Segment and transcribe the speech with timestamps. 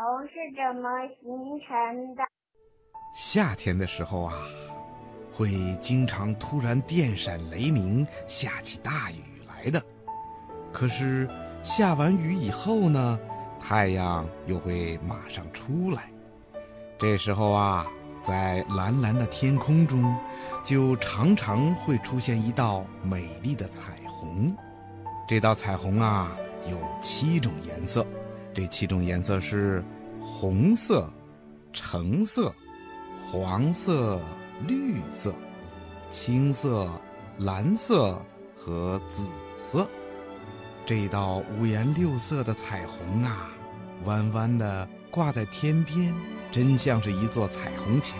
[0.00, 0.88] 虹是怎么
[1.20, 2.22] 形成的？
[3.14, 4.34] 夏天的时候啊，
[5.30, 9.82] 会经常突然电闪雷鸣，下起大雨来的。
[10.72, 11.28] 可是
[11.62, 13.20] 下完雨以后呢，
[13.60, 16.10] 太阳又会马上出来。
[16.98, 17.86] 这时候啊，
[18.22, 20.16] 在蓝蓝的天空中，
[20.64, 24.56] 就常常会出现一道美丽的彩虹。
[25.28, 26.34] 这道彩虹啊，
[26.70, 28.06] 有七种颜色。
[28.52, 29.82] 这七种颜色是
[30.40, 31.06] 红色、
[31.70, 32.50] 橙色、
[33.30, 34.18] 黄色、
[34.66, 35.34] 绿色、
[36.10, 36.90] 青色、
[37.40, 38.18] 蓝色
[38.56, 39.86] 和紫色。
[40.86, 43.50] 这道五颜六色的彩虹啊，
[44.06, 46.14] 弯弯的挂在天边，
[46.50, 48.16] 真像是一座彩虹桥，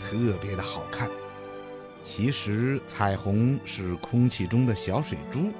[0.00, 1.06] 特别的好看。
[2.02, 5.52] 其实，彩虹是空气中的小水珠，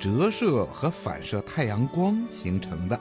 [0.00, 2.98] 折射和反射太阳光形成的。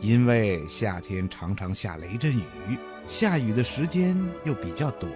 [0.00, 5.10] 因为夏天常常下雷阵雨，下雨的时间又比较短，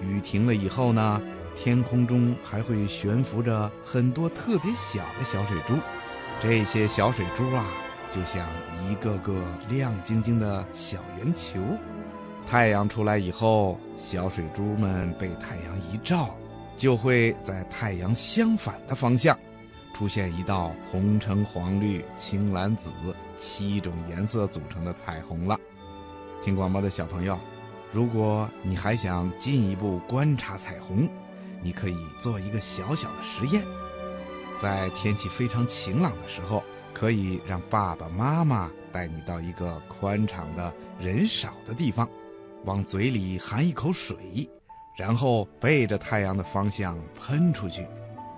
[0.00, 1.20] 雨停了以后呢，
[1.54, 5.74] 天空中还会悬浮着很多特别小的小水珠，
[6.40, 7.64] 这些小水珠啊，
[8.10, 8.48] 就像
[8.88, 9.34] 一个个
[9.68, 11.60] 亮晶晶的小圆球。
[12.46, 16.34] 太阳出来以后，小水珠们被太阳一照，
[16.76, 19.38] 就会在太阳相反的方向。
[19.92, 22.90] 出现一道红橙黄绿青蓝紫
[23.36, 25.58] 七种颜色组成的彩虹了。
[26.42, 27.38] 听广播的小朋友，
[27.92, 31.08] 如果你还想进一步观察彩虹，
[31.62, 33.64] 你可以做一个小小的实验。
[34.58, 42.08] 在天气非常晴朗的时候，可以让爸爸妈妈带你到一个宽敞的人少的地方，
[42.64, 44.48] 往嘴里含一口水，
[44.96, 47.86] 然后背着太阳的方向喷出去。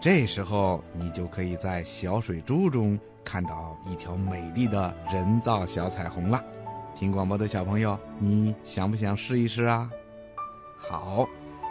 [0.05, 6.45] 这时候，你就可以在小水珠中看到一条美丽的人造小彩虹了。
[6.95, 9.91] 听广播的小朋友，你想不想试一试啊？
[10.77, 11.27] 好，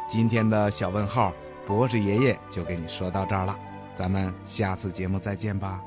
[0.08, 1.32] 今天的小问号，
[1.68, 3.56] 博士爷爷就给你说到这儿了。
[3.96, 5.80] 咱们下次节目再见吧。